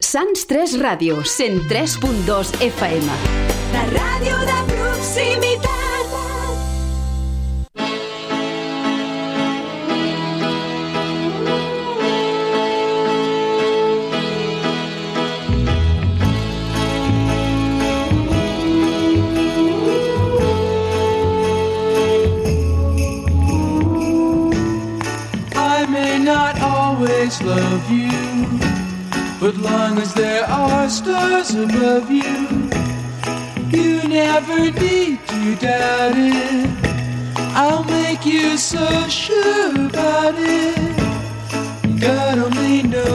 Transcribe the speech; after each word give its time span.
Sants 0.00 0.46
3 0.48 0.78
Ràdio, 0.80 1.18
103.2 1.28 2.54
FM. 2.64 3.18
La 3.74 3.82
ràdio 3.92 4.38
de 4.48 4.58
proximitat. 4.72 5.29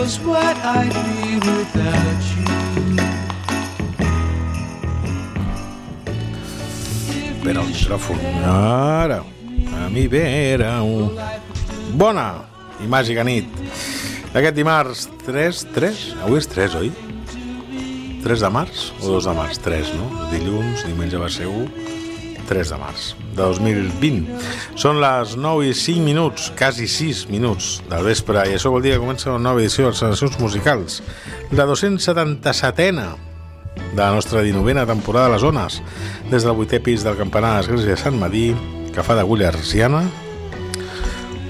Knows 0.05 0.19
what 0.19 0.57
I'd 0.57 0.93
be 0.93 1.35
without 1.41 2.21
you. 2.37 2.45
Espera 7.31 7.61
el 7.61 7.67
micròfon. 7.69 8.19
Ara, 8.45 9.23
a 9.81 9.89
mi 9.89 10.07
vera 10.07 10.81
un... 10.83 11.17
Bona 11.97 12.27
i 12.83 12.89
màgica 12.89 13.23
nit. 13.25 13.49
Aquest 14.35 14.55
dimarts 14.57 15.07
3, 15.25 15.65
3? 15.73 16.05
Avui 16.25 16.41
és 16.41 16.49
3, 16.53 16.77
oi? 16.81 16.91
3 18.25 18.45
de 18.45 18.49
març 18.49 18.89
o 19.01 19.15
2 19.15 19.29
de 19.29 19.35
març? 19.37 19.61
3, 19.65 19.93
no? 19.97 20.09
Dilluns, 20.33 20.85
diumenge 20.85 21.21
va 21.21 21.29
ser 21.33 21.49
1, 21.49 21.69
3 22.47 22.71
de 22.73 22.79
març 22.79 23.05
de 23.35 23.41
2020. 23.41 24.25
Són 24.79 24.99
les 25.03 25.35
9 25.39 25.69
i 25.69 25.75
5 25.75 26.03
minuts, 26.05 26.49
quasi 26.57 26.87
6 26.91 27.25
minuts 27.33 27.79
del 27.89 28.05
vespre, 28.07 28.43
i 28.49 28.57
això 28.57 28.71
vol 28.73 28.83
dir 28.85 28.95
que 28.95 29.03
comença 29.03 29.31
una 29.31 29.43
nova 29.49 29.63
edició 29.63 29.89
de 29.91 30.11
les 30.11 30.39
musicals, 30.39 31.01
la 31.51 31.65
277a 31.69 33.07
de 33.95 34.01
la 34.01 34.11
nostra 34.11 34.43
19a 34.43 34.85
temporada 34.87 35.27
a 35.27 35.35
les 35.35 35.41
zones, 35.41 35.81
des 36.31 36.43
del 36.43 36.55
vuitè 36.55 36.79
pis 36.83 37.03
del 37.03 37.17
campanar 37.17 37.55
de 37.55 37.63
l'Església 37.63 37.95
de 37.95 38.03
Sant 38.03 38.19
Madí, 38.19 38.53
que 38.93 39.03
fa 39.03 39.17
d'agulla 39.17 39.49
arsiana, 39.51 40.05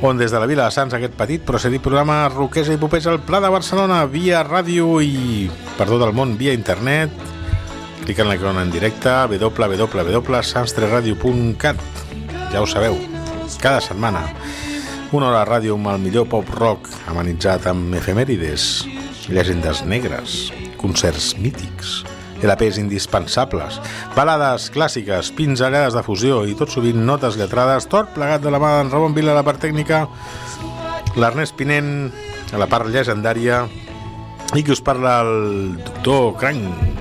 on 0.01 0.17
des 0.17 0.31
de 0.31 0.39
la 0.39 0.45
Vila 0.45 0.65
de 0.65 0.73
Sants 0.73 0.93
aquest 0.93 1.15
petit 1.17 1.41
però 1.45 1.59
cedit 1.61 1.81
programa 1.81 2.27
roquesa 2.29 2.73
i 2.75 2.81
popesa 2.81 3.09
al 3.13 3.21
Pla 3.25 3.39
de 3.41 3.49
Barcelona 3.49 4.03
via 4.11 4.43
ràdio 4.45 4.99
i 5.01 5.47
per 5.77 5.87
tot 5.89 6.03
el 6.03 6.13
món 6.13 6.35
via 6.37 6.53
internet 6.53 7.13
clica 8.05 8.21
en 8.21 8.29
l'icona 8.29 8.61
en 8.61 8.69
directe 8.69 9.09
www.sants3radio.cat 9.31 11.79
ja 12.51 12.61
ho 12.61 12.67
sabeu, 12.69 12.93
cada 13.57 13.81
setmana 13.81 14.21
una 15.11 15.29
hora 15.31 15.39
de 15.41 15.49
ràdio 15.49 15.73
amb 15.79 15.87
el 15.89 15.97
millor 16.03 16.27
pop 16.29 16.45
rock 16.53 16.85
amenitzat 17.09 17.65
amb 17.71 17.95
efemèrides 17.97 18.85
llegendes 19.25 19.81
negres 19.89 20.53
concerts 20.77 21.33
mítics 21.41 22.05
LPs 22.45 22.77
indispensables, 22.77 23.81
balades 24.13 24.69
clàssiques, 24.75 25.31
pinzellades 25.33 25.95
de 25.95 26.03
fusió 26.05 26.45
i 26.45 26.53
tot 26.59 26.69
sovint 26.69 26.99
notes 27.07 27.39
lletrades, 27.39 27.87
tot 27.89 28.13
plegat 28.13 28.43
de 28.43 28.51
la 28.53 28.59
mà 28.61 28.69
d'en 28.75 28.91
Ramon 28.93 29.15
Vila 29.15 29.31
a 29.33 29.39
la 29.39 29.45
part 29.47 29.59
tècnica, 29.63 30.03
l'Ernest 31.17 31.55
Pinent 31.57 32.11
a 32.53 32.57
la 32.61 32.67
part 32.69 32.85
llegendària 32.91 33.65
i 34.53 34.61
qui 34.61 34.71
us 34.75 34.83
parla 34.83 35.21
el 35.25 35.73
doctor 35.79 36.35
Cranc. 36.37 36.94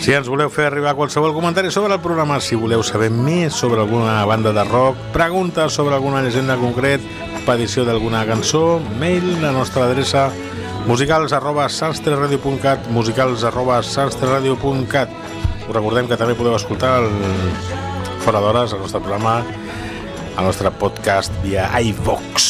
Si 0.00 0.14
ens 0.16 0.30
voleu 0.32 0.48
fer 0.48 0.64
arribar 0.70 0.94
qualsevol 0.96 1.34
comentari 1.36 1.68
sobre 1.70 1.92
el 1.92 2.00
programa, 2.00 2.38
si 2.40 2.56
voleu 2.56 2.80
saber 2.82 3.10
més 3.12 3.52
sobre 3.52 3.82
alguna 3.82 4.24
banda 4.24 4.48
de 4.56 4.64
rock, 4.64 4.96
preguntes 5.12 5.76
sobre 5.76 5.94
alguna 5.94 6.22
llegenda 6.24 6.56
concret, 6.56 7.04
petició 7.44 7.84
d'alguna 7.84 8.24
cançó, 8.24 8.80
mail 8.96 9.26
la 9.42 9.52
nostra 9.52 9.84
adreça 9.84 10.30
musicals 10.88 11.34
arroba 11.36 11.68
sanstreradio.cat 11.68 12.88
musicals 12.88 13.44
arroba 13.44 13.82
sanstreradio.cat 13.84 15.12
us 15.68 15.74
recordem 15.76 16.08
que 16.08 16.16
també 16.16 16.34
podeu 16.38 16.56
escoltar 16.56 16.96
el 17.02 17.12
Fora 18.24 18.40
d'Hores, 18.40 18.72
el 18.72 18.80
nostre 18.80 19.04
programa 19.04 19.42
el 20.38 20.44
nostre 20.48 20.72
podcast 20.80 21.36
via 21.44 21.68
iVox 21.76 22.48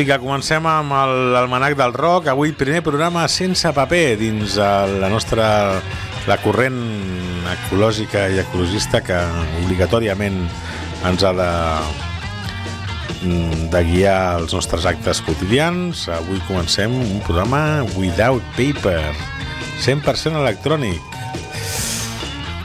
Vinga, 0.00 0.16
comencem 0.16 0.64
amb 0.64 0.94
l'almanac 1.34 1.74
del 1.76 1.92
rock. 1.92 2.30
Avui 2.32 2.54
primer 2.56 2.80
programa 2.80 3.26
sense 3.28 3.68
paper 3.76 4.14
dins 4.16 4.54
eh, 4.56 4.68
la 4.96 5.10
nostra 5.12 5.44
la 6.24 6.38
corrent 6.40 6.78
ecològica 7.52 8.22
i 8.32 8.40
ecologista 8.40 9.02
que 9.04 9.18
obligatòriament 9.60 10.38
ens 11.10 11.26
ha 11.26 11.34
de 11.36 11.50
mm, 13.26 13.68
de 13.76 13.84
guiar 13.90 14.16
els 14.38 14.56
nostres 14.56 14.88
actes 14.88 15.20
quotidians. 15.28 16.06
Avui 16.16 16.40
comencem 16.48 16.96
un 16.96 17.20
programa 17.28 17.84
Without 17.92 18.40
Paper, 18.56 19.12
100% 19.84 20.40
electrònic. 20.46 21.20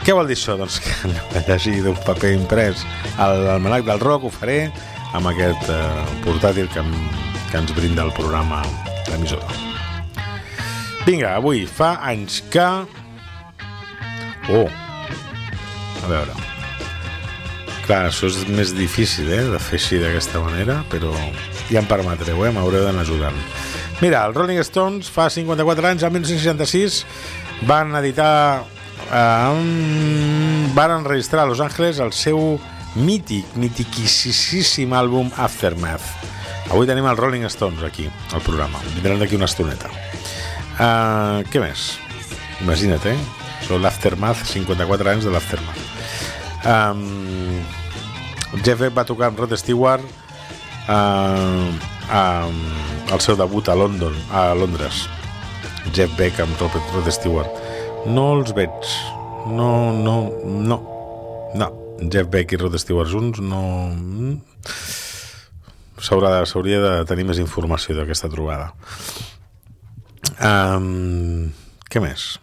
Què 0.08 0.16
vol 0.16 0.32
dir 0.32 0.40
això? 0.40 0.56
Doncs 0.56 0.80
que 0.80 1.12
a 1.36 1.44
llegir 1.50 1.82
d'un 1.84 2.00
paper 2.08 2.32
imprès 2.32 2.88
al 3.20 3.44
almanac 3.58 3.84
del 3.84 4.00
rock, 4.00 4.24
ho 4.24 4.32
faré 4.32 4.70
amb 5.16 5.30
aquest 5.30 5.70
eh, 5.72 6.02
portàtil 6.24 6.68
que, 6.72 6.82
que 7.50 7.60
ens 7.60 7.72
brinda 7.76 8.04
el 8.04 8.12
programa 8.16 8.60
l'emissora. 9.10 9.48
Vinga, 11.06 11.36
avui 11.38 11.64
fa 11.70 11.96
anys 12.04 12.42
que... 12.52 12.66
Oh, 14.52 14.66
a 16.02 16.10
veure... 16.10 16.36
Clar, 17.86 18.08
això 18.08 18.26
és 18.26 18.40
més 18.50 18.72
difícil, 18.74 19.28
eh, 19.30 19.44
de 19.46 19.60
fer 19.62 19.78
així 19.78 20.00
d'aquesta 20.02 20.40
manera, 20.42 20.80
però 20.90 21.12
ja 21.70 21.78
em 21.78 21.86
permetreu, 21.86 22.42
eh, 22.42 22.50
m'haureu 22.50 22.82
d'anar 22.82 23.04
ajudant. 23.06 23.36
Mira, 24.00 24.24
els 24.26 24.34
Rolling 24.34 24.58
Stones 24.66 25.06
fa 25.08 25.28
54 25.30 25.92
anys, 25.92 26.02
el 26.02 26.16
1966, 26.18 27.04
van 27.70 27.94
editar... 28.02 28.64
Eh, 29.06 30.72
van 30.74 30.96
enregistrar 30.98 31.46
a 31.46 31.52
Los 31.52 31.62
Angeles 31.62 32.02
el 32.02 32.10
seu 32.12 32.58
mític, 32.96 33.52
mitiquíssim 33.60 34.92
àlbum 34.96 35.30
Aftermath. 35.36 36.06
Avui 36.70 36.88
tenim 36.88 37.06
els 37.06 37.18
Rolling 37.20 37.46
Stones 37.52 37.84
aquí, 37.86 38.08
al 38.34 38.42
programa. 38.42 38.80
Vindran 38.96 39.20
d'aquí 39.22 39.38
una 39.38 39.46
estoneta. 39.46 39.90
Uh, 40.76 41.44
què 41.52 41.62
més? 41.62 41.92
Imagina't, 42.64 43.04
eh? 43.06 43.16
Són 43.66 43.82
l'Aftermath, 43.84 44.44
54 44.50 45.12
anys 45.12 45.28
de 45.28 45.32
l'Aftermath. 45.34 45.84
Um, 46.66 47.62
Jeff 48.62 48.80
Beck 48.80 48.96
va 48.96 49.06
tocar 49.06 49.30
amb 49.30 49.38
Rod 49.38 49.54
Stewart 49.60 50.02
uh, 50.90 51.70
um, 52.10 52.60
el 53.12 53.22
seu 53.22 53.38
debut 53.38 53.68
a 53.70 53.78
London, 53.78 54.16
a 54.32 54.48
Londres. 54.58 55.04
Jeff 55.92 56.12
Beck 56.18 56.42
amb 56.42 56.58
Rod, 56.60 56.76
Rod 56.94 57.10
Stewart. 57.14 57.64
No 58.06 58.32
els 58.40 58.54
veig. 58.56 58.94
No, 59.46 59.92
no, 59.94 60.20
no. 60.44 60.82
No. 61.56 61.85
Jeff 62.00 62.28
Beck 62.28 62.52
i 62.52 62.60
Rod 62.60 62.76
Stewart 62.78 63.10
junts 63.10 63.40
no... 63.40 63.62
mm. 63.94 64.40
S'hauria 66.06 66.78
de 66.82 66.90
tenir 67.08 67.24
més 67.24 67.38
informació 67.40 67.96
d'aquesta 67.96 68.28
trobada. 68.28 68.72
Um, 70.44 71.48
què 71.88 72.02
més? 72.04 72.34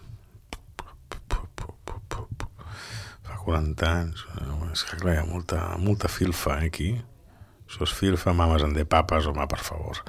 Fa 3.23 3.38
40 3.45 3.89
anys. 3.91 4.25
eh, 4.39 4.71
És 4.73 4.83
que 4.89 4.97
clar, 4.97 5.13
hi 5.13 5.21
ha 5.21 5.27
molta, 5.29 5.59
molta 5.77 6.09
filfa 6.09 6.57
eh, 6.57 6.71
aquí. 6.71 6.89
Això 7.67 7.85
és 7.85 7.94
filfa, 7.94 8.33
mames 8.33 8.65
en 8.65 8.73
de 8.73 8.85
papes, 8.89 9.27
home, 9.29 9.45
per 9.49 9.61
favor. 9.61 10.01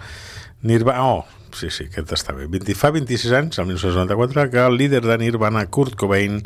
Nirvana... 0.64 1.04
Oh, 1.04 1.24
sí, 1.52 1.68
sí, 1.68 1.90
aquest 1.90 2.16
està 2.16 2.32
bé. 2.36 2.48
20, 2.48 2.72
fa 2.76 2.90
26 2.96 3.36
anys, 3.36 3.60
el 3.60 3.68
1994, 3.68 4.48
que 4.52 4.64
el 4.64 4.78
líder 4.80 5.02
de 5.04 5.18
Nirvana, 5.20 5.66
Kurt 5.68 5.96
Cobain, 6.00 6.40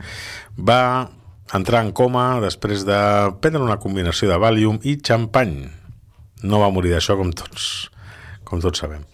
va 0.59 1.09
entrar 1.55 1.85
en 1.85 1.93
coma 1.97 2.41
després 2.45 2.85
de 2.89 2.99
prendre 3.43 3.63
una 3.65 3.79
combinació 3.81 4.29
de 4.31 4.41
Valium 4.41 4.81
i 4.85 4.99
xampany. 5.01 5.55
No 6.45 6.61
va 6.63 6.73
morir 6.75 6.93
d'això 6.95 7.17
com 7.19 7.33
tots, 7.35 7.89
com 8.45 8.61
tots 8.63 8.85
sabem. 8.85 9.07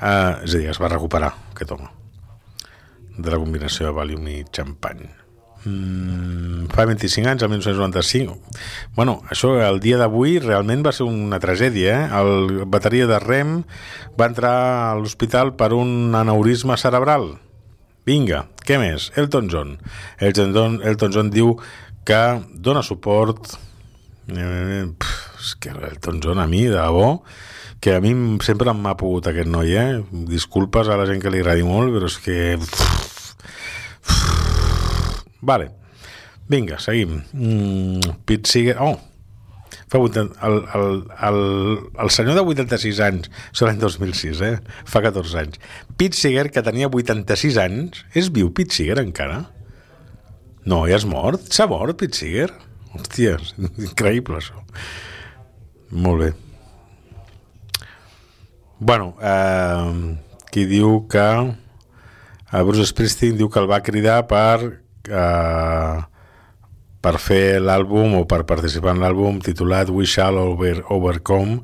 Uh, 0.00 0.40
és 0.44 0.54
a 0.54 0.58
dir, 0.58 0.68
es 0.72 0.80
va 0.80 0.92
recuperar, 0.92 1.32
aquest 1.54 1.72
home, 1.76 1.88
de 3.18 3.32
la 3.32 3.40
combinació 3.40 3.88
de 3.88 3.96
Valium 3.96 4.28
i 4.30 4.42
xampany. 4.48 5.08
Mm, 5.64 6.70
fa 6.72 6.86
25 6.88 7.28
anys, 7.28 7.42
el 7.42 7.50
1995. 7.52 8.38
Bueno, 8.96 9.18
això 9.28 9.52
el 9.60 9.80
dia 9.84 9.98
d'avui 10.00 10.38
realment 10.40 10.86
va 10.86 10.94
ser 10.96 11.04
una 11.04 11.40
tragèdia. 11.40 11.98
Eh? 11.98 12.08
El 12.20 12.64
bateria 12.64 13.08
de 13.10 13.18
Rem 13.20 13.60
va 14.16 14.30
entrar 14.30 14.54
a 14.56 14.96
l'hospital 14.96 15.54
per 15.60 15.74
un 15.76 16.14
aneurisma 16.16 16.78
cerebral. 16.80 17.34
Vinga, 18.08 18.44
què 18.64 18.78
més? 18.80 19.10
Elton 19.20 19.50
John. 19.52 19.74
Elton 20.20 20.54
John, 20.56 20.78
Elton 20.86 21.12
John 21.14 21.32
diu 21.32 21.56
que 22.06 22.20
dona 22.54 22.82
suport... 22.86 23.56
Eh, 24.30 24.84
pff, 24.94 25.30
és 25.40 25.54
que 25.58 25.72
Elton 25.74 26.20
John 26.22 26.38
a 26.38 26.46
mi, 26.46 26.62
de 26.68 26.76
debò, 26.76 27.20
que 27.82 27.96
a 27.96 28.00
mi 28.04 28.12
sempre 28.44 28.72
m'ha 28.76 28.94
pogut 29.00 29.26
aquest 29.30 29.48
noi, 29.50 29.72
eh? 29.74 30.00
Disculpes 30.30 30.88
a 30.88 30.98
la 31.00 31.08
gent 31.08 31.22
que 31.22 31.32
li 31.32 31.42
agradi 31.42 31.66
molt, 31.66 31.92
però 31.96 32.08
és 32.10 32.18
que... 32.22 32.38
Vale. 35.40 35.70
Vinga, 36.50 36.80
seguim. 36.82 37.20
Mm, 37.32 38.18
Pete 38.26 38.50
Seeger... 38.50 38.76
Oh! 38.80 39.09
Fa 39.90 39.98
80, 39.98 40.36
el, 40.46 40.58
el, 40.78 40.92
el, 41.26 41.40
el 42.04 42.10
senyor 42.14 42.36
de 42.38 42.44
86 42.46 43.00
anys, 43.02 43.30
és 43.50 43.62
l'any 43.66 43.80
2006, 43.82 44.42
eh? 44.46 44.56
Fa 44.86 45.02
14 45.02 45.40
anys. 45.40 45.58
Pete 45.98 46.18
Seeger, 46.18 46.46
que 46.54 46.62
tenia 46.62 46.90
86 46.90 47.58
anys, 47.58 48.04
és 48.14 48.30
viu 48.30 48.52
Pete 48.54 48.76
Seeger 48.76 49.00
encara? 49.02 49.40
No, 50.62 50.84
ja 50.86 51.00
és 51.00 51.06
mort? 51.10 51.48
S'ha 51.50 51.66
mort 51.70 51.98
Pete 51.98 52.20
Seeger? 52.20 52.52
Hòstia, 52.94 53.34
increïble 53.88 54.38
això. 54.38 54.62
Molt 55.90 56.22
bé. 56.22 56.30
Bueno, 58.78 59.16
eh, 59.20 60.14
qui 60.54 60.68
diu 60.70 61.02
que... 61.10 61.26
A 62.50 62.64
Bruce 62.66 62.88
Springsteen 62.90 63.36
diu 63.38 63.46
que 63.46 63.60
el 63.60 63.68
va 63.70 63.76
cridar 63.86 64.24
per 64.26 64.56
eh, 65.06 65.98
per 67.00 67.16
fer 67.18 67.60
l'àlbum 67.62 68.18
o 68.20 68.26
per 68.28 68.44
participar 68.48 68.94
en 68.94 69.00
l'àlbum 69.04 69.40
titulat 69.44 69.88
We 69.92 70.06
Shall 70.06 70.38
Over 70.40 70.84
Overcome 70.88 71.62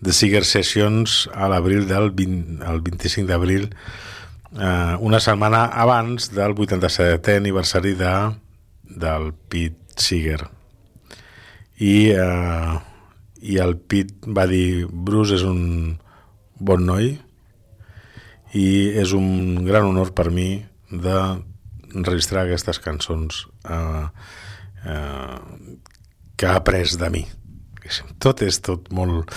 The 0.00 0.14
Seeger 0.16 0.46
Sessions 0.48 1.26
a 1.34 1.50
l'abril 1.50 1.88
del 1.90 2.10
20, 2.16 2.62
el 2.70 2.80
25 2.86 3.28
d'abril 3.28 3.66
eh, 4.58 4.96
una 5.00 5.20
setmana 5.20 5.66
abans 5.72 6.30
del 6.32 6.54
87è 6.54 7.36
aniversari 7.36 7.94
de, 7.94 8.14
del 8.82 9.32
Pete 9.48 9.76
Seeger. 9.96 10.48
I, 11.78 12.10
eh, 12.10 12.78
i 13.40 13.58
el 13.58 13.76
Pete 13.76 14.30
va 14.30 14.46
dir 14.46 14.86
Bruce 14.90 15.36
és 15.38 15.44
un 15.46 15.96
bon 16.60 16.84
noi 16.84 17.14
i 18.52 18.66
és 19.00 19.14
un 19.16 19.64
gran 19.64 19.86
honor 19.88 20.12
per 20.12 20.28
mi 20.30 20.60
de 20.90 21.18
registrar 21.90 22.44
aquestes 22.44 22.80
cançons 22.82 23.46
eh, 23.64 24.06
eh, 24.84 25.76
que 26.36 26.46
ha 26.46 26.56
après 26.56 26.96
de 26.96 27.10
mi. 27.12 27.26
Tot 28.22 28.42
és 28.46 28.60
tot 28.62 28.88
molt... 28.94 29.28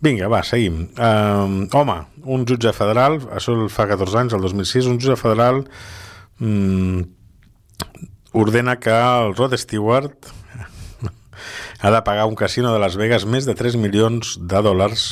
Vinga, 0.00 0.30
va, 0.32 0.40
seguim. 0.46 0.86
Uh, 0.96 1.66
home, 1.76 1.96
un 2.24 2.46
jutge 2.48 2.72
federal, 2.72 3.18
això 3.36 3.52
el 3.52 3.68
fa 3.68 3.84
14 3.90 4.22
anys, 4.22 4.36
el 4.36 4.46
2006, 4.46 4.88
un 4.88 4.96
jutge 4.96 5.16
federal 5.20 5.60
mm, 6.40 7.02
ordena 8.32 8.78
que 8.80 8.94
el 8.94 9.34
Rod 9.36 9.58
Stewart 9.60 10.30
ha 11.82 11.92
de 11.92 12.00
pagar 12.08 12.24
un 12.32 12.34
casino 12.34 12.72
de 12.72 12.80
Las 12.80 12.96
Vegas 12.96 13.28
més 13.28 13.44
de 13.44 13.54
3 13.58 13.76
milions 13.76 14.38
de 14.40 14.64
dòlars 14.64 15.10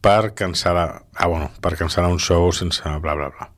per 0.00 0.32
cancel·lar, 0.38 0.88
ah, 1.12 1.28
bueno, 1.28 1.52
per 1.60 1.76
cancel·lar 1.76 2.08
un 2.08 2.22
show 2.22 2.48
sense 2.56 2.96
bla, 3.04 3.12
bla, 3.12 3.28
bla. 3.28 3.52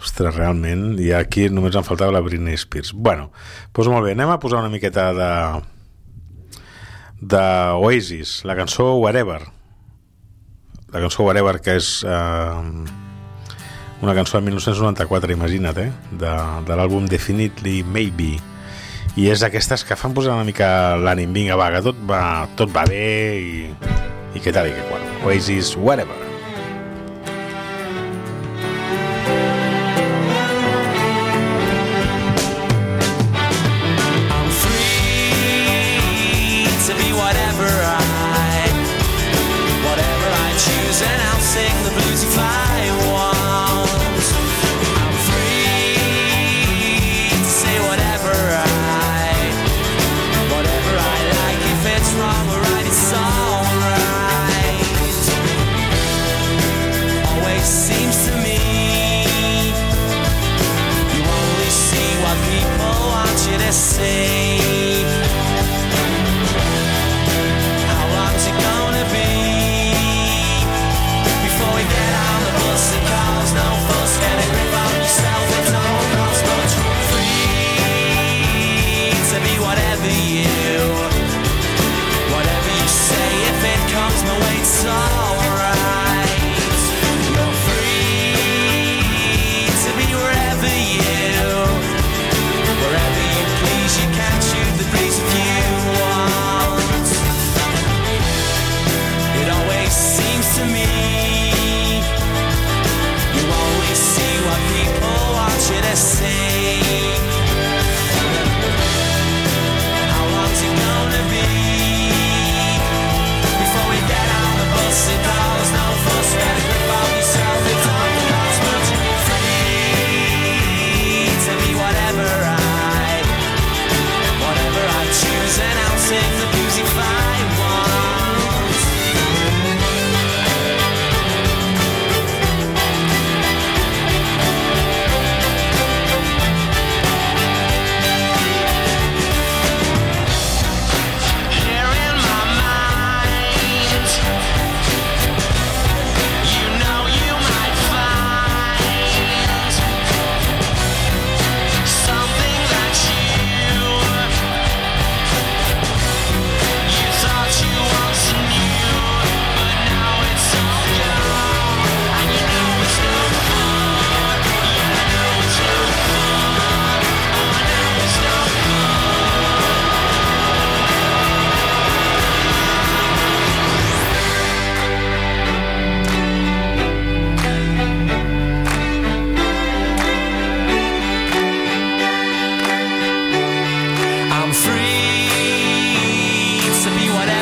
Ostres, 0.00 0.32
realment, 0.34 0.94
i 1.00 1.10
aquí 1.12 1.50
només 1.52 1.76
em 1.76 1.84
faltava 1.84 2.14
la 2.14 2.24
Britney 2.24 2.56
Spears. 2.56 2.94
Bueno, 2.96 3.28
doncs 3.76 3.90
molt 3.92 4.08
bé, 4.08 4.14
anem 4.16 4.32
a 4.32 4.40
posar 4.40 4.62
una 4.64 4.72
miqueta 4.72 5.10
de 5.16 5.30
de 7.20 7.72
Oasis, 7.76 8.44
la 8.44 8.56
cançó 8.56 8.94
Whatever. 8.96 9.42
La 10.90 11.00
cançó 11.00 11.22
Whatever, 11.22 11.60
que 11.60 11.76
és 11.76 12.02
eh, 12.02 12.84
una 14.00 14.14
cançó 14.16 14.40
de 14.40 14.46
1994, 14.46 15.32
imagina't, 15.36 15.78
eh? 15.78 15.92
de, 16.10 16.32
de 16.66 16.78
l'àlbum 16.80 17.06
Definitely 17.06 17.84
Maybe. 17.84 18.38
I 19.20 19.28
és 19.28 19.44
d'aquestes 19.44 19.84
que 19.84 19.98
fan 19.98 20.16
posar 20.16 20.38
una 20.38 20.48
mica 20.48 20.96
l'ànim. 20.96 21.34
Vinga, 21.36 21.58
va, 21.60 21.68
que 21.74 21.84
tot 21.84 22.00
va, 22.08 22.22
tot 22.56 22.72
va 22.72 22.86
bé 22.88 23.04
i, 23.36 23.62
i 24.34 24.42
què 24.42 24.54
tal 24.54 24.70
i 24.70 24.74
què 24.74 24.88
qual. 24.88 25.06
Oasis, 25.28 25.76
Whatever. 25.76 26.29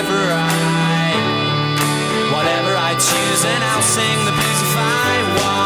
whatever 0.08 0.32
I, 0.32 1.12
whatever 2.32 2.74
I 2.76 2.94
choose, 2.94 3.44
and 3.44 3.62
I'll 3.62 3.82
sing 3.82 4.24
the 4.24 4.32
blues 4.32 4.62
if 4.62 4.76
I 4.76 5.42
want. 5.42 5.57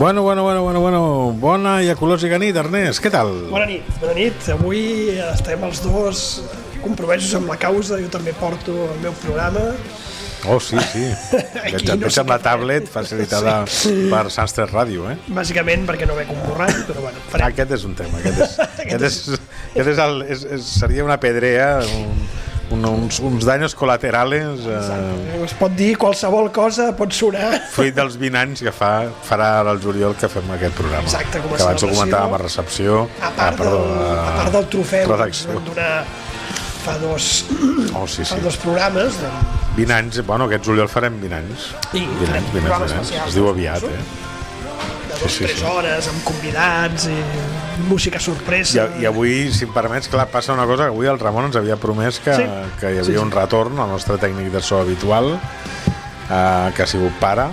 Bueno, 0.00 0.22
bueno, 0.22 0.42
bueno, 0.42 0.62
bueno, 0.62 0.80
bueno. 0.80 1.00
Bona 1.36 1.72
i 1.84 1.90
ecològica 1.92 2.38
nit, 2.40 2.56
Ernest. 2.56 3.02
Què 3.04 3.10
tal? 3.12 3.34
Bona 3.50 3.66
nit, 3.68 3.84
bona 4.00 4.14
nit. 4.16 4.46
Avui 4.48 5.10
estem 5.26 5.60
els 5.66 5.82
dos 5.84 6.22
compromesos 6.80 7.34
amb 7.36 7.52
la 7.52 7.58
causa. 7.60 7.98
Jo 8.00 8.08
també 8.08 8.32
porto 8.32 8.72
el 8.94 9.02
meu 9.02 9.12
programa. 9.20 9.66
Oh, 10.48 10.56
sí, 10.56 10.80
sí. 10.88 11.04
Veig, 11.66 11.84
no 11.84 11.98
veig 12.00 12.16
sé 12.16 12.22
amb 12.24 12.32
la 12.32 12.40
tablet 12.40 12.88
facilitada 12.88 13.58
per 13.68 14.22
Sants 14.32 14.56
3 14.56 14.72
Ràdio, 14.72 15.04
eh? 15.12 15.18
Bàsicament 15.36 15.84
perquè 15.92 16.08
no 16.08 16.16
veig 16.16 16.32
un 16.32 16.40
borrat, 16.46 16.80
però 16.88 17.04
bueno, 17.04 17.20
farem. 17.28 17.52
Aquest 17.52 17.76
és 17.76 17.84
un 17.84 17.98
tema. 18.00 18.24
Aquest 18.24 18.40
és, 18.46 18.56
aquest 18.86 19.04
és, 19.10 19.18
aquest 19.74 19.92
és, 19.98 20.04
el, 20.06 20.22
és, 20.32 20.48
és 20.56 20.72
seria 20.80 21.04
una 21.04 21.20
pedrea, 21.20 21.74
un, 22.00 22.24
un, 22.70 22.84
uns, 22.86 23.18
uns 23.20 23.44
daños 23.44 23.74
colaterales 23.74 24.60
eh, 24.66 25.44
Es 25.44 25.54
pot 25.58 25.72
dir 25.76 25.96
qualsevol 25.98 26.50
cosa, 26.54 26.90
pot 26.96 27.12
sonar. 27.12 27.60
fruit 27.74 27.94
dels 27.96 28.16
20 28.20 28.38
anys 28.40 28.62
que 28.66 28.72
fa 28.72 28.92
farà 29.26 29.48
ara 29.60 29.72
el 29.76 29.80
juliol 29.82 30.14
que 30.18 30.28
fem 30.30 30.50
aquest 30.54 30.74
programa. 30.78 31.02
Exacte, 31.08 31.40
com 31.42 31.54
a 31.54 31.56
que 31.56 31.62
abans 31.66 31.82
ho 31.82 31.88
comentàvem 31.94 32.34
a 32.38 32.42
recepció. 32.44 33.00
A 33.20 33.30
part, 33.30 33.40
ah, 33.40 33.56
perdó, 33.58 33.80
del, 33.86 34.18
a 34.18 34.34
part 34.40 34.52
del 34.58 34.68
trofeu 34.76 35.06
que 35.06 35.12
redacció. 35.16 35.54
vam 35.56 35.64
donar 35.72 36.04
fa 36.80 36.94
dos, 37.02 37.44
Oh, 37.94 38.06
sí, 38.08 38.24
fa 38.24 38.36
sí. 38.36 38.40
dos 38.40 38.56
programes, 38.56 39.18
doncs, 39.20 39.58
20 39.76 39.92
anys, 39.98 40.20
bueno, 40.26 40.46
aquest 40.48 40.64
juliol 40.64 40.88
farem 40.88 41.18
20 41.20 41.34
anys. 41.36 41.66
I 41.92 42.06
20 42.06 42.26
farem 42.26 42.36
anys, 42.38 42.52
20 42.54 42.66
programa 42.66 42.84
anys, 42.84 42.94
20 43.10 43.18
anys. 43.20 43.28
Es 43.28 43.34
diu 43.36 43.48
aviat, 43.50 43.82
eh? 43.84 44.00
de 45.10 45.18
dos, 45.20 45.20
Sí, 45.20 45.28
sí, 45.36 45.44
tres 45.44 45.58
sí. 45.58 45.66
hores, 45.68 46.08
amb 46.08 46.22
convidats 46.24 47.06
i 47.10 47.18
música 47.88 48.18
I, 48.18 48.24
sorpresa. 48.24 48.88
I 49.00 49.06
avui, 49.06 49.52
si 49.52 49.64
em 49.64 49.72
permets, 49.72 50.08
clar, 50.08 50.26
passa 50.32 50.52
una 50.52 50.66
cosa, 50.66 50.84
que 50.88 50.94
avui 50.94 51.06
el 51.10 51.18
Ramon 51.20 51.46
ens 51.50 51.56
havia 51.56 51.76
promès 51.80 52.20
que, 52.20 52.34
Sí. 52.36 52.46
que 52.80 52.86
hi 52.86 52.98
havia 52.98 53.04
Sí, 53.04 53.12
sí. 53.12 53.18
un 53.18 53.30
retorn 53.30 53.78
al 53.78 53.88
nostre 53.88 54.16
tècnic 54.18 54.50
de 54.52 54.60
so 54.62 54.80
habitual, 54.80 55.34
eh, 56.30 56.70
que 56.76 56.82
ha 56.82 56.86
sigut 56.86 57.12
pare, 57.20 57.48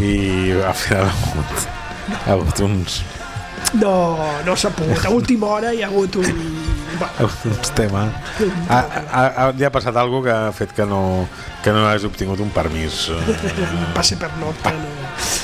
i 0.00 0.50
al 0.64 0.74
final 0.74 1.04
ha 1.10 1.14
hagut, 1.30 1.68
ha 2.26 2.32
hagut 2.32 2.60
uns, 2.60 3.02
No, 3.74 3.90
no 4.46 4.54
s'ha 4.54 4.70
pogut. 4.70 5.02
A 5.04 5.10
última 5.10 5.48
hora 5.50 5.72
hi 5.74 5.80
ha 5.82 5.88
hagut 5.88 6.14
un... 6.20 6.24
ha 6.28 6.98
Bueno, 6.98 7.14
hagut 7.18 7.46
uns 7.50 7.70
temes... 7.74 8.12
Ha, 8.70 8.78
ha, 9.10 9.22
ha, 9.26 9.46
li 9.50 9.64
ha 9.66 9.70
passat 9.74 9.96
alguna 9.98 10.22
que 10.28 10.30
ha 10.36 10.52
fet 10.54 10.70
que 10.76 10.86
no, 10.86 11.26
que 11.64 11.72
no 11.74 11.82
hagi 11.88 12.06
obtingut 12.06 12.38
un 12.38 12.52
permís. 12.54 13.08
Eh, 13.10 13.90
passe 13.96 14.14
per 14.20 14.30
nota. 14.38 14.70
No. 14.70 14.92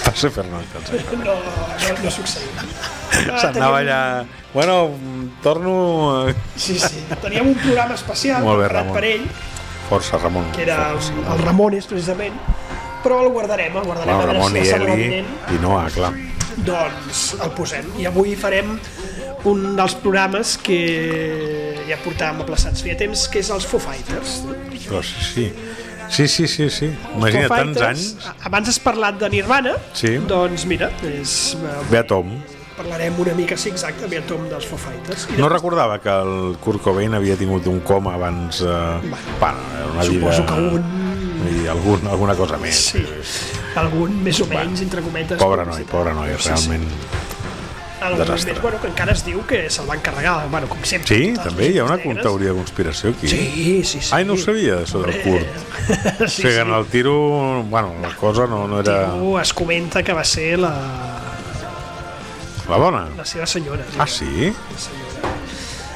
passe 0.05 0.31
Fernández 0.31 0.76
Alzheimer. 0.79 1.19
No, 1.26 1.35
no, 1.35 1.97
no 2.05 2.11
succeïa. 2.14 2.62
Ah, 3.11 3.38
S'anava 3.38 3.79
allà... 3.81 4.25
Bueno, 4.55 4.90
torno... 5.43 5.75
a- 6.29 6.35
Sí, 6.57 6.79
sí. 6.79 7.05
Teníem 7.23 7.49
un 7.49 7.55
programa 7.55 7.95
especial 7.95 8.43
Molt 8.45 8.61
bé, 8.62 8.69
Ramon. 8.69 8.95
per 8.95 9.05
ell, 9.05 9.26
Força, 9.90 10.19
Ramon. 10.23 10.51
que 10.55 10.62
era 10.62 10.90
el, 10.92 10.99
Força. 10.99 11.35
el 11.35 11.42
Ramones, 11.44 11.87
precisament, 11.90 12.35
però 13.03 13.23
el 13.25 13.31
guardarem, 13.35 13.77
el 13.77 13.85
guardarem 13.87 14.16
Bueno, 14.16 14.33
Ramon 14.33 14.57
i 14.57 14.66
Eli 14.68 15.25
i 15.55 15.59
Noah, 15.62 15.88
clar. 15.94 16.12
doncs 16.66 17.35
el 17.42 17.51
posem. 17.57 17.87
I 17.99 18.07
avui 18.11 18.35
farem 18.37 18.77
un 19.49 19.62
dels 19.79 19.94
programes 20.03 20.57
que 20.61 20.81
ja 21.88 21.96
portàvem 22.05 22.42
aplaçats 22.44 22.83
feia 22.85 22.96
temps, 23.01 23.27
que 23.33 23.40
és 23.40 23.51
els 23.51 23.66
Foo 23.66 23.81
Fighters. 23.81 24.40
Però 24.88 25.03
sí, 25.03 25.23
sí. 25.33 25.46
Sí, 26.11 26.27
sí, 26.27 26.49
sí, 26.51 26.66
sí. 26.75 26.88
Imagina, 27.16 27.46
tants 27.49 27.81
anys. 27.87 28.07
Abans 28.44 28.68
has 28.68 28.81
parlat 28.83 29.18
de 29.20 29.29
Nirvana, 29.31 29.77
Sí. 29.94 30.16
doncs 30.18 30.66
mira, 30.66 30.90
és, 31.07 31.55
eh, 31.55 31.77
Ve 31.90 31.99
a 31.99 32.07
Tom. 32.07 32.33
Parlarem 32.81 33.19
una 33.21 33.35
mica, 33.37 33.57
sí, 33.61 33.69
exacte, 33.71 34.09
a 34.19 34.23
tom 34.27 34.49
dels 34.49 34.66
Foo 34.66 34.79
Fighters. 34.81 35.29
I 35.37 35.38
No 35.40 35.49
recordava 35.53 35.99
que 36.01 36.09
el 36.11 36.57
Kurt 36.64 36.81
Cobain 36.83 37.14
havia 37.14 37.37
tingut 37.37 37.66
un 37.69 37.81
coma 37.85 38.14
abans... 38.16 38.62
Eh, 38.64 39.12
bueno, 39.40 39.59
era 39.77 39.87
una 39.93 40.05
Suposo 40.05 40.43
vida... 40.43 40.55
que 40.55 40.61
un- 40.77 41.01
I 41.40 41.66
algun, 41.73 42.03
alguna 42.07 42.35
cosa 42.37 42.59
més. 42.61 42.77
Sí, 42.93 43.01
algun 43.81 44.19
més 44.23 44.37
o 44.45 44.47
menys, 44.47 44.83
entre 44.85 45.01
cometes. 45.01 45.38
Pobre 45.40 45.64
noi, 45.64 45.87
pobre 45.88 46.12
noi, 46.12 46.35
Sí, 46.37 46.43
sí. 46.43 46.49
realment. 46.51 46.85
Algun 48.01 48.21
desastre. 48.21 48.53
més, 48.55 48.62
bueno, 48.62 48.79
que 48.81 48.88
encara 48.88 49.12
es 49.16 49.23
diu 49.25 49.40
que 49.49 49.62
se'l 49.73 49.88
van 49.88 50.01
carregar, 50.05 50.47
bueno, 50.53 50.69
com 50.69 50.79
sempre. 50.88 51.09
Sí, 51.16 51.33
també 51.37 51.71
hi 51.73 51.79
ha 51.81 51.85
una 51.85 51.97
negres. 51.97 52.23
teoria 52.25 52.53
de 52.53 52.59
conspiració 52.61 53.11
aquí. 53.16 53.29
Sí, 53.29 53.83
sí, 53.85 54.01
sí. 54.01 54.09
Ai, 54.16 54.25
no 54.29 54.35
ho 54.37 54.40
sabia, 54.40 54.79
això 54.85 55.01
del 55.05 55.16
Kurt. 55.25 55.49
sí, 55.88 56.25
o 56.25 56.29
sigui, 56.29 56.55
en 56.61 56.73
el 56.77 56.87
tiro... 56.93 57.16
Bueno, 57.69 57.95
la 58.03 58.14
cosa 58.16 58.47
no, 58.47 58.66
no 58.69 58.81
era 58.81 59.11
Tio, 59.12 59.40
es 59.40 59.53
comenta 59.53 60.03
que 60.03 60.12
va 60.12 60.25
ser 60.25 60.59
la, 60.61 60.73
la 62.70 62.78
dona. 62.78 63.02
la 63.16 63.24
seva 63.28 63.46
senyora. 63.46 63.85
Sí. 63.90 63.98
Ah, 63.98 64.06
sí? 64.06 64.54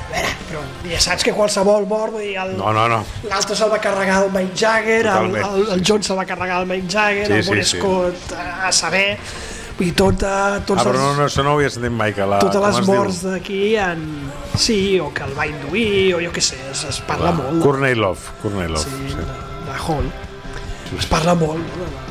A 0.05 0.15
veure, 0.15 0.35
però 0.49 0.61
ja 0.87 1.01
saps 1.03 1.25
que 1.27 1.33
qualsevol 1.35 1.87
mort, 1.91 2.13
vull 2.15 2.23
dir, 2.23 2.37
el, 2.39 2.53
No, 2.59 2.71
no, 2.77 2.85
no. 2.91 3.01
l'altre 3.31 3.57
se'l 3.59 3.73
va 3.73 3.81
carregar 3.83 4.21
el 4.25 4.31
Mike 4.35 4.55
Jagger, 4.61 5.01
el, 5.01 5.09
Totalment, 5.09 5.49
el, 5.49 5.65
el 5.79 5.83
John 5.89 6.05
se'l 6.07 6.19
va 6.21 6.27
carregar 6.29 6.61
el 6.63 6.69
Mike 6.71 6.87
Jagger, 6.93 7.27
Sí, 7.27 7.33
el 7.41 7.43
Bon 7.49 7.57
sí, 7.59 7.65
sí. 7.73 7.81
Scott, 7.81 8.37
a 8.69 8.71
saber, 8.71 9.17
vull 9.79 9.89
dir, 9.89 9.95
tot, 9.99 10.23
eh, 10.23 10.61
tots 10.69 10.85
Ah, 10.85 10.87
però 10.87 11.01
no, 11.01 11.09
no, 11.19 11.27
això 11.27 11.43
no 11.43 11.57
ho 11.57 11.59
havia 11.59 11.73
sentit 11.75 11.91
mai, 11.99 12.15
que 12.15 12.29
la... 12.31 12.39
totes 12.45 12.63
les 12.69 12.87
morts 12.87 13.23
d'aquí 13.27 13.63
han... 13.83 14.05
Sí, 14.55 15.01
o 15.03 15.09
que 15.13 15.25
el 15.27 15.35
va 15.37 15.49
induir, 15.51 16.15
o 16.15 16.23
jo 16.23 16.31
què 16.37 16.45
sé, 16.53 16.61
es, 16.71 16.85
es 16.93 17.01
parla 17.09 17.33
Va, 17.33 17.41
molt. 17.51 17.63
Courtney 17.65 17.95
Love, 17.99 18.23
sí, 18.85 19.09
sí. 19.11 19.19
de, 19.19 19.27
de 19.73 19.81
Hall. 19.89 20.13
Es 20.97 21.07
parla 21.11 21.35
molt, 21.35 21.59
no? 21.59 21.89
de 21.89 21.91
la- 21.91 22.03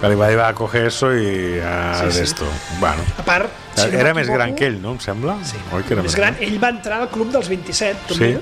Que 0.00 0.08
li 0.12 0.14
va 0.14 0.28
dir, 0.30 0.36
va, 0.38 0.52
coge 0.54 0.84
eso 0.86 1.08
i 1.16 1.58
a 1.58 1.72
Sí, 2.04 2.10
sí. 2.12 2.18
d'esto. 2.20 2.46
Bueno, 2.78 3.02
A 3.18 3.24
part, 3.26 3.50
si 3.74 3.88
no 3.90 3.98
era 3.98 4.12
més 4.14 4.28
gran 4.30 4.54
que 4.54 4.66
ell, 4.70 4.76
no, 4.82 4.92
em 4.94 5.00
sembla? 5.02 5.34
Sí, 5.44 5.58
Oi 5.74 5.82
que 5.82 5.94
era 5.96 6.04
més 6.06 6.14
gran. 6.14 6.36
Ell 6.40 6.58
va 6.62 6.70
entrar 6.70 7.00
al 7.02 7.10
club 7.10 7.32
dels 7.34 7.48
27, 7.50 8.06
també. 8.14 8.32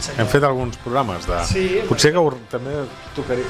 Sí. 0.00 0.12
Hem 0.16 0.28
fet 0.32 0.44
alguns 0.48 0.76
programes 0.80 1.26
de... 1.28 1.38
Sí, 1.44 1.64
Potser 1.88 2.12
que 2.12 2.20
ho, 2.20 2.30
també 2.52 2.72
tocaria, 3.16 3.44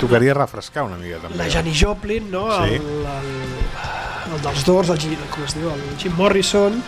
tocaria 0.00 0.34
refrescar 0.34 0.82
una 0.86 0.96
mica, 0.98 1.18
també. 1.22 1.36
La 1.38 1.46
Janis 1.50 1.78
Joplin, 1.82 2.30
no? 2.30 2.46
Sí. 2.64 2.74
El, 2.74 3.04
el, 3.06 3.28
el 4.34 4.40
dels 4.42 4.64
Doors, 4.66 4.90
el, 4.90 5.04
com 5.30 5.44
es 5.46 5.54
diu, 5.54 5.70
el 5.70 5.84
Jim 6.02 6.14
Morrison, 6.18 6.80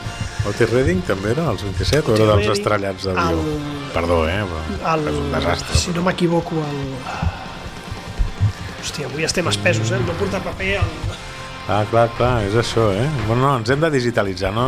Otis 0.50 0.70
Redding 0.70 1.02
també 1.06 1.30
era 1.34 1.46
als 1.50 1.62
27 1.66 2.10
o 2.10 2.16
era 2.16 2.26
dels 2.38 2.50
estrellats 2.58 3.06
d'avió? 3.06 3.38
el- 3.38 3.90
Perdó, 3.94 4.18
eh? 4.28 4.38
Però 4.42 4.94
el, 4.96 5.06
és 5.12 5.18
un 5.22 5.30
desastre. 5.34 5.78
si 5.78 5.94
no 5.94 6.02
m'equivoco, 6.06 6.58
el... 6.62 6.82
Hòstia, 8.78 9.06
avui 9.10 9.26
estem 9.26 9.48
espesos, 9.50 9.90
eh? 9.92 9.98
No 10.06 10.14
portar 10.20 10.40
paper, 10.44 10.76
el, 10.82 11.16
Ah, 11.68 11.82
clar, 11.90 12.06
clar, 12.16 12.46
és 12.48 12.54
això, 12.56 12.86
eh? 12.96 13.04
Bueno, 13.26 13.42
no, 13.42 13.48
ens 13.60 13.68
hem 13.68 13.80
de 13.82 13.90
digitalitzar, 13.92 14.48
no? 14.54 14.56